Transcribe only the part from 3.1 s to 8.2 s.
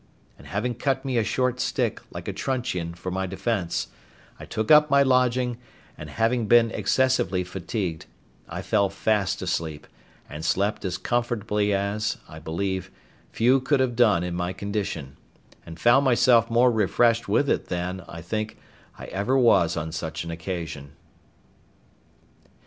my defence, I took up my lodging; and having been excessively fatigued,